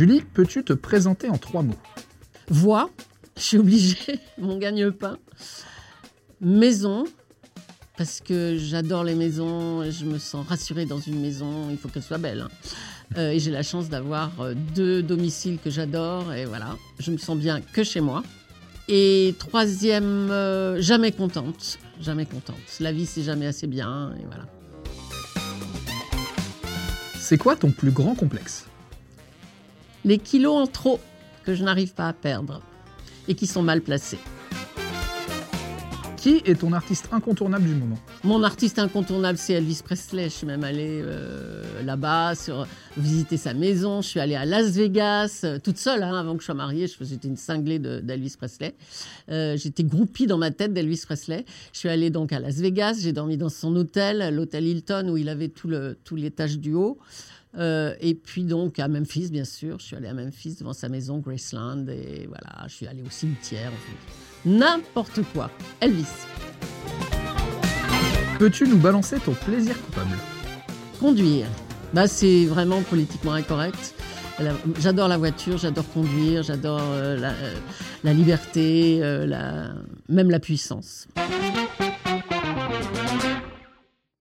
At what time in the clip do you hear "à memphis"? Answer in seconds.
58.78-59.28, 60.08-60.56